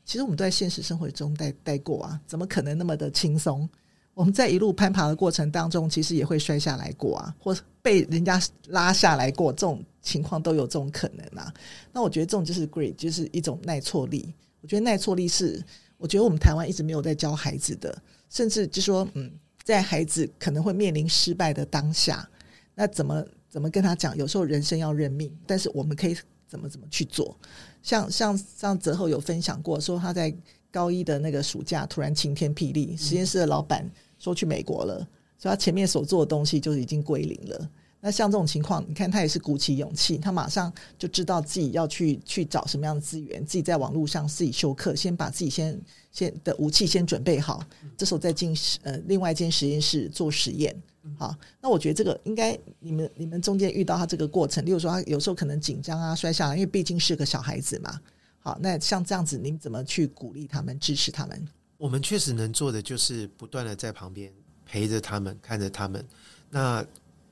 [0.04, 3.68] 其实我们都在现实生活中待待过啊，怎么可能那么的轻松？
[4.14, 11.52] 我们在一路攀爬的过程当中，其实也会摔下来过啊，或被人家拉下来过，这种情况都有这种可能啊。
[11.92, 14.32] 那我觉得这种就是 great，就是一种耐挫力。
[14.60, 15.60] 我觉得耐挫力是，
[15.98, 19.28] 我觉得我们台湾一直没有在教孩子的，甚至就说，嗯，
[19.64, 22.28] 在孩子可能会面临失败的当下，
[22.76, 24.16] 那怎么怎么跟他讲？
[24.16, 26.16] 有时候人生要认命，但是我们可以
[26.48, 27.38] 怎么怎么去做？
[27.84, 30.34] 像像像泽厚有分享过，说他在
[30.72, 33.88] 高一的那个暑假突然晴天霹雳，实验室的老板。
[34.18, 34.96] 说去美国了，
[35.38, 37.70] 所以他前面所做的东西就已经归零了。
[38.00, 47.62] 那像这种情况，你看他也是鼓起勇气，他马上就知道自己要去去找什么样的资源，自己在网络上自己修课，先把自己先先的武器先准备好，
[47.96, 50.74] 这时候再进呃另外一间实验室做实验。
[51.18, 58.00] 好，那我觉得这个应该你们你们中间遇到他这个过程，例如说他有时候可能紧张啊摔下来，因为毕竟是个小孩子嘛。
[58.38, 61.48] 好，那像这样子，你们怎么去鼓励他们、支持他们？
[61.76, 64.32] 我们确实能做的就是不断的在旁边
[64.66, 66.04] 陪着他们，看着他们。
[66.50, 66.84] 那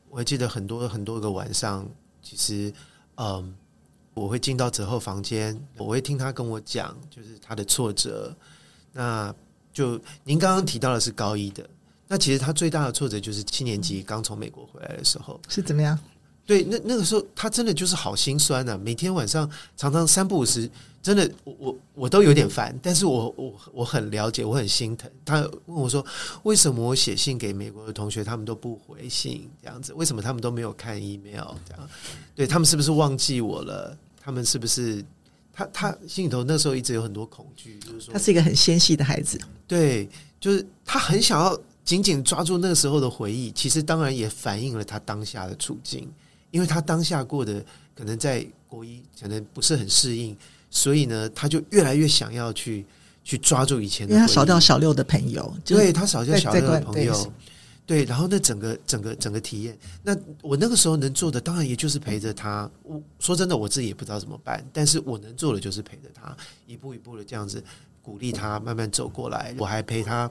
[0.08, 1.88] 我还记得很多很多个晚上，
[2.22, 2.72] 其实，
[3.16, 3.54] 嗯，
[4.14, 8.34] 我会进到泽后房间，我会听他跟我讲，就是他的挫折。
[8.92, 9.34] 那
[9.72, 11.68] 就您刚刚提到的是高一的，
[12.12, 15.98] 那其实他最大的挫折就是七年级刚从美国回来的时候是怎么样？
[16.44, 20.70] 对，那那个时候他真的就是好心酸啊，每天晚上常常三不五时。
[21.02, 25.10] 真的，我我我都有点烦，但是我我我很了解，我很心疼。
[25.24, 26.04] 他问我说
[26.44, 29.48] ：“为什么我写信给美国的同学，他们都不回信？
[29.62, 31.54] 这样子，为什么他们都没有看 email？
[31.66, 31.88] 这样，
[32.34, 33.96] 对他们是不是忘记我了？
[34.20, 35.02] 他们是不是？
[35.50, 43.50] 他他心里头那时候一直有很多恐惧，就是说他是一个很纤细的孩子，对，就是他很想要紧紧抓住那个时候的回忆。
[43.52, 46.10] 其实当然也反映了他当下的处境，
[46.50, 47.64] 因为他当下过的
[47.94, 50.36] 可能在国一，可能不是很适应。”
[50.74, 52.82] 所以呢，他就越来越想要去
[53.22, 57.32] 去抓住以前的，因为他少掉小六的朋友，对他少掉小六的朋友，
[57.84, 62.70] 对，然后那整个整个整个体验，那我那个时候能做的，当然也就是陪着他。
[62.84, 66.34] 我说真的，我自己也不知道怎么办，但是我能做的就是陪着他，
[66.66, 67.62] 一步一步的这样子
[68.02, 69.54] 鼓励他慢慢走过来。
[69.58, 70.30] 我还陪他，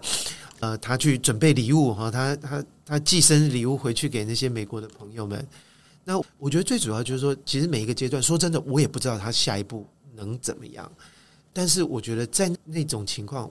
[0.60, 5.48] 呃，他去准备礼物哈，他他他寄生日礼物回去给那些美国的朋友们。
[6.04, 9.88] 那我觉得最主要就是说，其实每一个阶段，说真的，我也不知道他下一步。
[10.14, 10.92] 能怎么样？
[11.54, 13.50] 但是我觉得在那种情况，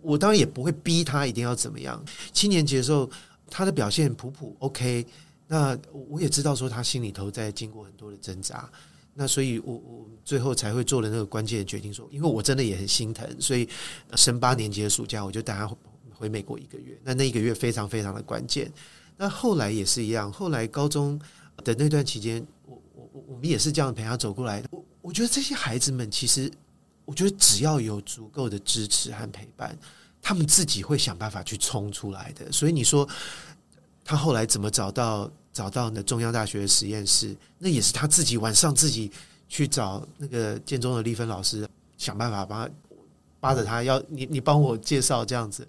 [0.00, 2.02] 我当然也不会逼他一定要怎么样。
[2.32, 3.08] 七年级的时候，
[3.48, 5.06] 他的表现普普 OK，
[5.46, 8.68] 那我也知道说他心里头在经过很多的挣扎，
[9.14, 13.68] 那所以我我最后才会做了那个关键的决定，说因为我真的也很心疼，所以
[14.14, 15.70] 升八年级的暑假我就带他
[16.14, 16.98] 回美国一个月。
[17.04, 18.72] 那那一个月非常非常的关键。
[19.18, 21.20] 那后来也是一样，后来高中
[21.62, 24.68] 的那段期间，我我我们也是这样陪他走过来的。
[25.02, 26.50] 我觉得这些孩子们，其实
[27.04, 29.76] 我觉得只要有足够的支持和陪伴，
[30.22, 32.50] 他们自己会想办法去冲出来的。
[32.50, 33.06] 所以你说
[34.04, 37.36] 他后来怎么找到找到那中央大学实验室？
[37.58, 39.10] 那也是他自己晚上自己
[39.48, 42.72] 去找那个建中的丽芬老师，想办法帮他
[43.38, 45.66] 扒着他，要你你帮我介绍这样子，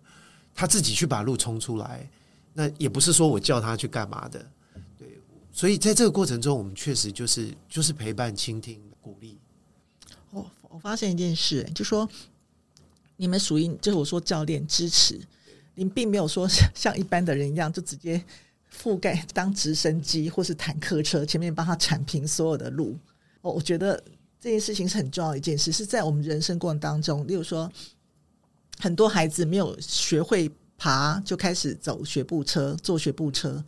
[0.56, 2.10] 他自己去把路冲出来。
[2.54, 4.46] 那也不是说我叫他去干嘛的，
[4.98, 5.20] 对。
[5.52, 8.82] 所以在这个过程中，我们确实就是就是陪伴、倾听。
[9.02, 9.38] 鼓励。
[10.30, 12.08] 我我发现一件事，就说
[13.18, 15.20] 你们属于就是我说教练支持，
[15.76, 18.24] 您并没有说像一般的人一样，就直接
[18.74, 22.98] 覆盖当直升机或是坦克车前面帮他铲平所有的路。
[23.42, 24.02] 我我觉得
[24.40, 27.72] 这件事情是很重要一件事，是在我们人生过程当中，例如说
[28.80, 33.64] 很多孩子没有学会爬就开始走学步车，坐学步车，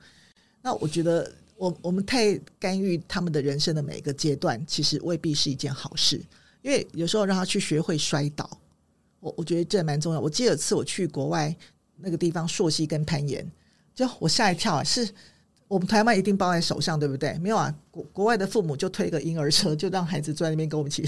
[0.61, 1.31] 那我觉得。
[1.57, 6.21] 我我们太干预他们的人生的每一个阶段，其实未必是一件好事。
[6.61, 8.59] 因为有时候让他去学会摔倒，
[9.21, 10.19] 我我觉得这蛮重要。
[10.19, 11.55] 我记得有次我去国外
[11.95, 13.49] 那个地方溯溪跟攀岩，
[13.95, 14.83] 就我吓一跳啊！
[14.83, 15.09] 是
[15.67, 17.37] 我们台湾一定抱在手上，对不对？
[17.39, 21.07] 没有啊，国国外的父母就推个婴儿车，就让孩子坐在那边跟我们一起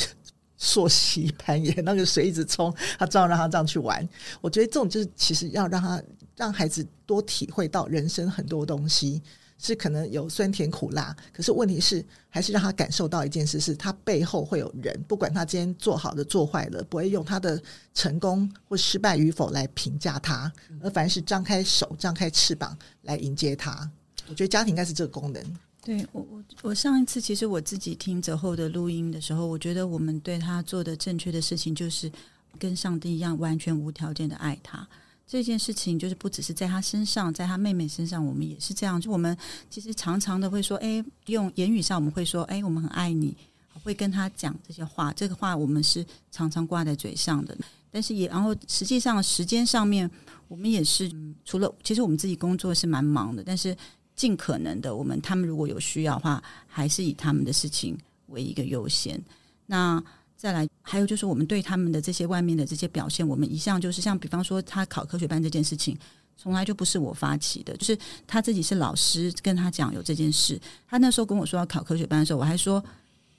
[0.57, 4.07] 溯溪攀岩，那个水一直冲，他照样让他这样去玩。
[4.41, 6.01] 我觉得这种就是其实要让他
[6.35, 9.21] 让孩子多体会到人生很多东西。
[9.57, 17.61] 是可能有酸甜苦辣，可是问题是还是让他感受到一件事，是他背后会有人，不管他今天做好的做坏了，不会用他的
[17.93, 23.89] 成功或失败与否来评价他，而凡是张开手、张开翅膀来迎接他。
[24.29, 25.43] 我觉得家庭应该是这个功能。
[25.83, 32.11] 对我，我我上一次其实我自己听泽后的录音的时候，我觉得我们对他做的正确的事情，就是
[32.59, 34.85] 跟上帝一样，完全无条件的爱他。
[35.27, 38.99] 这件事情就是不只是在他身上，在他妹妹身上，我们也是这样。
[38.99, 39.37] 就我们
[39.69, 43.35] 其实常常的会说，哎，用言语上我们会说，哎，我们很爱你，
[43.83, 45.11] 会跟他讲这些话。
[45.11, 47.57] 这个话我们是常常挂在嘴上的，
[47.91, 50.09] 但是也然后实际上时间上面，
[50.47, 51.11] 我们也是
[51.43, 53.75] 除了其实我们自己工作是蛮忙的，但是
[54.15, 59.21] 尽可能的，我们他们如果有需要的话，还是以他们的事情为一个优先。
[59.65, 60.01] 那。
[60.37, 65.97] 再来，还有就是我们对他们的这些外面的这些表现，我们一向就是像比方说他考科学班这件事情，
[66.37, 67.97] 从来就不是我发起的，就是
[68.27, 70.61] 他自己是老师跟他讲有这件事。
[70.87, 72.83] 他那时候跟我说要考科学班的时候，我还说，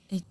[0.09, 0.21] 诶，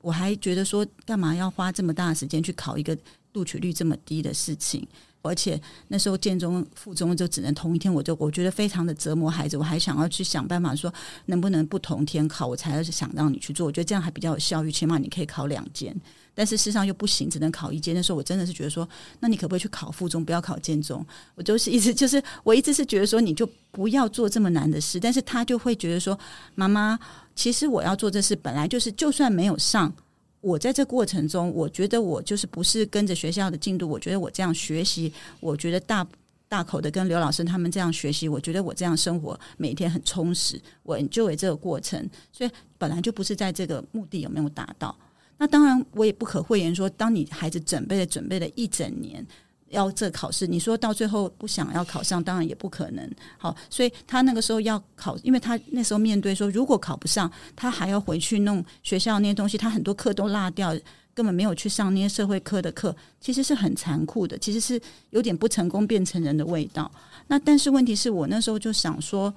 [0.00, 2.98] 我还觉得说干嘛要花这么大的时间去考一个
[3.34, 4.84] 录取率这么低的事情。
[5.22, 9.56] 而且那时候建中、附中就只能同一天，我就我觉得非常的折磨孩子。
[9.56, 10.92] 我还想要去想办法说，
[11.26, 13.66] 能不能不同天考，我才想让你去做。
[13.66, 15.94] 我觉得这样还比较有效率，起码你可以考两间。
[16.34, 17.94] 但是事实上又不行，只能考一间。
[17.94, 21.04] 那时候我真的是觉得说，那你可不可以去考附中，不要考建中？
[21.34, 24.98] 我就是一直就是我一直是觉得说，你就不要做这么难的事。
[24.98, 26.18] 但是他就会觉得说，
[26.54, 26.98] 妈妈，
[27.34, 29.92] 其实我要做这事本来就是，就算没有上。
[30.40, 36.06] 我在这过程中，我觉得我就是不是跟着学校的进度，我觉得我这样学习，我觉得大
[36.48, 44.96] 大口的跟刘老师他们这样学习，我觉得我这样生活每天很充实，我就为这个过程，所以本来就不是在这个目的有没有达到。
[45.38, 49.26] 那当然我也不可讳言说，当你孩子准备了准备了一整年。
[49.70, 53.10] 要这考试，你说到最后不想要考上，当然也不可能。
[53.38, 60.76] 好，所以他那个时候要考，因为他那时候面对说，如果考不上，他还要回去弄学校那些东西，他很多课都落掉，
[61.14, 64.80] 根本没有去上那些社会科的课，其实是很残酷的，其实是
[65.10, 66.90] 有点不成功变成人的味道。
[67.28, 69.32] 那但是问题是我那时候就想说，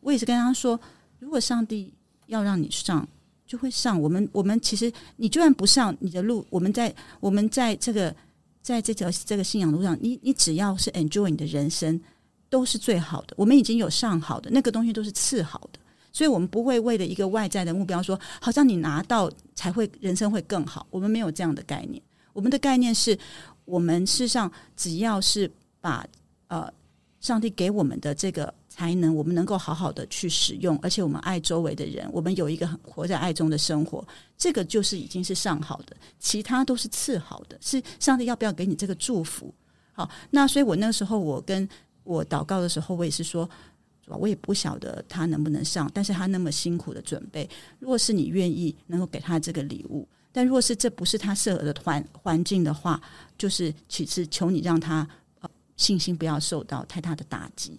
[0.00, 0.78] 我也是跟他说，
[1.18, 1.92] 如果上帝
[2.28, 3.06] 要让你上，
[3.44, 4.00] 就会上。
[4.00, 8.14] 我们我们其实你就算不上，你的路，我们在我们在这个。
[8.62, 12.00] 在这条这个信仰路上，你你只要是 enjoy 你的人生，
[12.48, 13.34] 都是最好的。
[13.36, 15.80] 我们已经有上好的那个东西，都是次好的，
[16.12, 20.86] 所以我们不会为了一个外在的目标说，好像你拿到才会人生会更好。
[20.90, 22.00] 我们没有这样的概念，
[22.32, 23.18] 我们的概念是
[23.64, 26.06] 我们事实上只要是把
[26.46, 26.72] 呃
[27.20, 28.54] 上帝给我们的这个。
[28.74, 34.02] 才能我们能够好好的去使用，而且我们爱周围的人，我们有一个很活在爱中的生活，
[34.38, 37.58] 这个就是已经是上好的，其他都是次好的。
[37.60, 39.54] 是上帝要不要给你这个祝福？
[39.92, 41.68] 好，那所以我那个时候我跟
[42.02, 43.48] 我祷告的时候，我也是说，
[44.06, 47.46] 我也不晓得他能不能上，但是他那么辛苦的准备，
[47.78, 52.98] 如果是你愿意能够给他这个礼物，但若是这不是他适合的环环境的话，
[53.36, 55.06] 就是其实求你让他
[55.76, 57.78] 信心不要受到太大的打击。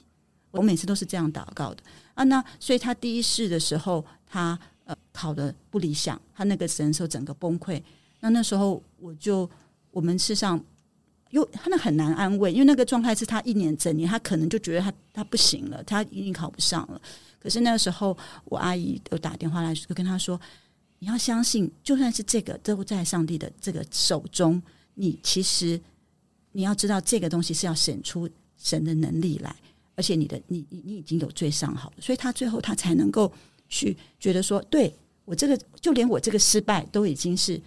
[0.54, 7.82] 我每次都是这样祷告的啊，那所以他第一试的时候，他呃考得不理想，他那个神兽整个崩溃。
[8.20, 9.50] 那那时候我就
[9.90, 10.64] 我们事实上
[11.32, 17.02] 又他那很难安慰，因为那个状态是他一年整年，他可能就觉得他他不行了，他一定考不上了。
[17.40, 20.40] 可是那个时候，我阿姨都打电话来，就跟他说
[21.00, 24.62] ：“你要相信，就算是这个都在上帝的这个手中，
[24.94, 25.82] 你其实
[26.52, 29.54] 你要知道，这个东西是要显出神的能力来。”
[29.96, 33.32] 而且你的你你你已经有罪上好的，所以他最后他才能够
[33.70, 37.62] 去觉得说，对我这个就连我这个失败都已经是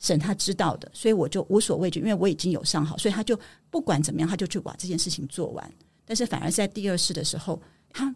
[0.00, 3.38] 神他知道的，所以我就无所畏惧，因为我已经有上好，所以他就
[3.70, 5.72] 不管怎么样，他就去把这件事情做完。
[6.04, 8.14] 但是反而在第二试的时候，他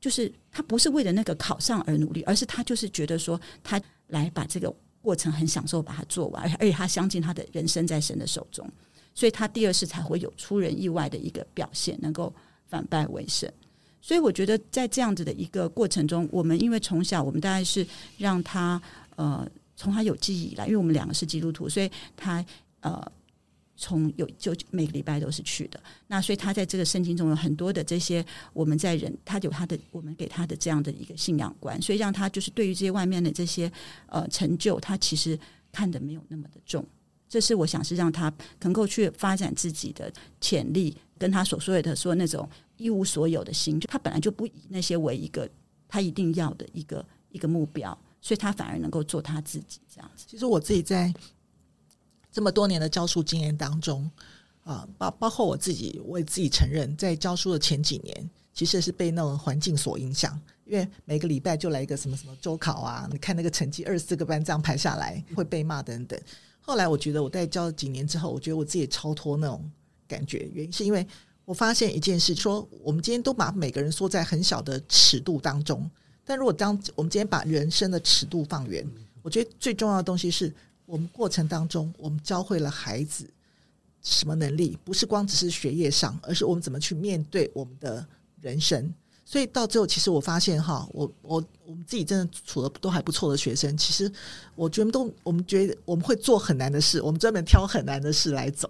[0.00, 8.68] 就是他不是为了那个考上而努力，而是他就是觉得说，他来把这个过程很享受把它做完，而且他相信他的人生在神的手中，
[9.14, 12.32] 所以他第二试才会有出人意外的一个表现，能够。
[12.68, 13.50] 反败为胜，
[14.00, 17.86] 所以我觉得在这样子的一个过程中，我们因为从小我们大概是
[18.18, 18.80] 让他
[19.16, 22.44] 呃从他有记忆以来，因为我们两个是基督徒，所以他
[22.80, 23.10] 呃
[23.76, 25.80] 从有就每个礼拜都是去的。
[26.08, 33.70] 那所以他在这个圣经中有很多的这些我们在人，他有他的我们给他的这样的一个信仰观，所以让他就是对于这些外面的这些
[34.06, 35.38] 呃成就，他其实
[35.72, 36.84] 看得没有那么的重。
[37.28, 45.48] 这是我想是让他能够去发展自己的潜力，跟他所说的说那种一无所有的心，就他本来就不以那些为一个
[45.86, 50.24] 他一定要的一个一个目标，所以他反而能够做他自己这样子。
[50.26, 51.12] 其实我自己在
[52.32, 54.10] 这么多年的教书经验当中
[54.64, 66.18] 啊，包包括我自己，我也自己承认，在教书的前几年，其实是被那种环境所影响，因为每个礼拜就来一个什么什么周考啊，你看那个成绩二十四个班这样排下来，会被骂等等。
[66.68, 69.58] 后来我觉得我在教几年之后，我觉得我自己超脱那种
[70.06, 70.46] 感觉。
[70.52, 71.04] 原因是因为
[71.46, 75.90] 我发现一件事，说我们今天都把每个人缩在很小的尺度当中，
[76.26, 78.86] 但如果当我们今天把人生的尺度放远，
[79.22, 80.52] 我觉得最重要的东西是
[80.84, 83.26] 我们过程当中我们教会了孩子
[84.02, 88.06] 什么能力，不是光只是学业上，而是我们怎么去面对我们的
[88.42, 88.92] 人生。
[89.30, 94.10] 所以到最后，其实我发现哈，我我我们自己真的处的都还不错的学生，其实
[94.54, 98.66] 我觉得都我们觉得我们会做很难的事，我们专门挑很难的事来走。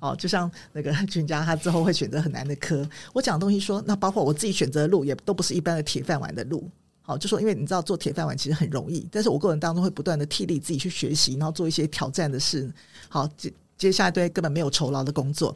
[0.00, 2.84] 好，就像那个俊佳，他之后会选择很难的科。
[3.12, 6.68] 我讲东西说，那包括我自己选择的路，也都不是一般的铁饭碗的路。
[7.02, 12.68] 好，就说因为你知道做铁饭碗其实很容易，但是我过程当中会不断的替力自己去学习，然后做一些挑战的事。
[13.08, 15.54] 好，接接下来对根本没有酬劳的工作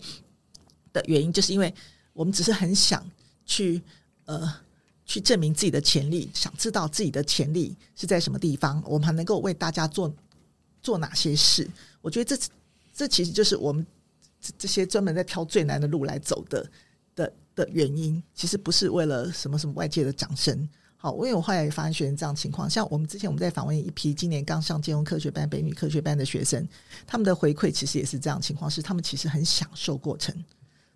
[0.92, 1.74] 的原因，就是因为
[2.12, 3.04] 我们只是很想
[3.44, 3.82] 去。
[4.24, 4.54] 呃，
[5.04, 10.12] 去证明自己的潜力，想知道自己的潜力是在什么地方，我们还能够为大家做
[10.82, 11.68] 做哪些事？
[12.00, 12.48] 我觉得这
[12.94, 13.86] 这其实就是我们
[14.40, 16.70] 这这些专门在挑最难的路来走的
[17.14, 18.22] 的的原因。
[18.34, 20.68] 其实不是为了什么什么外界的掌声。
[20.96, 26.66] 好，因为我后来也发现学生这样情况，像我们之前我们在访问一批今年刚上金融科学班、北女科学班的学生，
[27.06, 30.34] 他们的回馈其实也是这样情况，是他们其实很享受过程。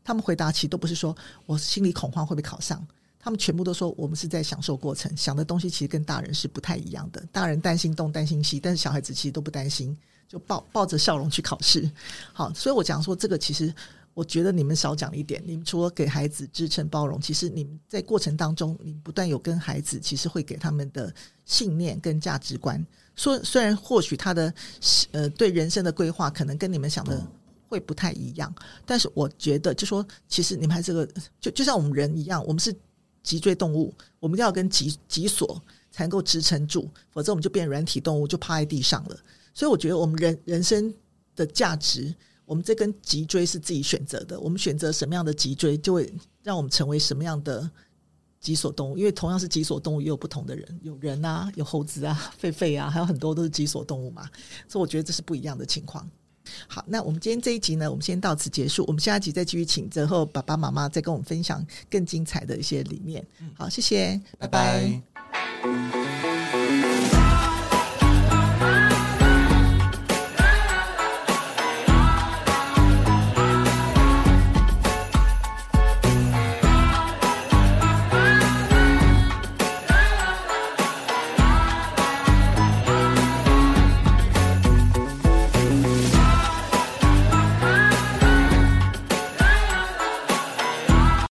[0.02, 1.14] 他们回答其实都不是说
[1.44, 2.86] 我心里恐慌会不会考上。
[3.20, 7.20] 他们全部都说我们是在享受过程，想的东西其实跟大人是不太一样的。
[7.32, 9.96] 大人担心东担心西，但是小孩子其实都不担心，
[10.28, 11.90] 就抱抱着笑容去考试。
[12.32, 13.74] 好，所以我讲说这个，其实
[14.14, 15.42] 我觉得你们少讲一点。
[15.44, 21.12] 你们除了给孩子支撑包容，其实你们在过程当中，你不断有跟孩子，其实会给他们的
[21.44, 22.84] 信念跟价值观。
[23.16, 24.54] 说虽然或许他的
[25.10, 27.20] 呃对人生的规划可能跟你们想的
[27.68, 28.54] 会不太一样，
[28.86, 31.06] 但是我觉得就说其实你们还是个
[31.40, 32.74] 就就像我们人一样，我们是。
[33.22, 39.18] 脊椎动物，我们要跟脊脊索才能够支撑住，否则我们就变软体动物，就趴在地上了。
[39.52, 40.94] 所以我觉得我们人人生
[41.34, 42.14] 的价值，
[42.44, 44.38] 我们这根脊椎是自己选择的。
[44.38, 46.12] 我们选择什么样的脊椎，就会
[46.42, 47.68] 让我们成为什么样的
[48.40, 48.96] 脊索动物。
[48.96, 54.30] 因为同样是脊索动物，也有不同的人，有人啊，有猴子啊，狒狒啊，还有很多都是脊索动物嘛。
[54.68, 56.08] 所以我觉得这是不一样的情况。
[56.66, 58.84] 好，那我们今天这一集呢，我们先到此结束。
[58.86, 63.24] 我们下一集再继续请之后爸爸妈妈再跟我们分享更精彩的一些理念。
[63.54, 65.02] 好，谢谢，拜拜。
[65.22, 65.30] 拜
[65.62, 65.97] 拜。